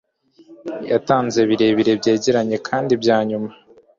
[0.91, 3.49] yatanze birebire, byegeranye kandi byanyuma